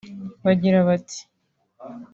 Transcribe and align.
bagira 0.43 0.79
bati 0.87 1.19